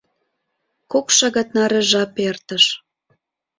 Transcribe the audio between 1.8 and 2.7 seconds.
жап эртыш.